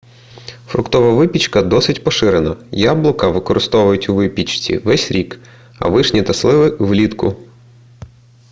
[0.67, 5.39] фруктова випічка досить поширена яблука використовують у випічці весь рік
[5.79, 7.35] а вишні та сливи влітку